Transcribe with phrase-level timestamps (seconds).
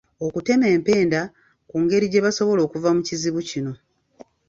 [0.25, 1.21] Okutema empenda
[1.69, 3.73] ku ngeri gye basobola okuva mu kizibu kino.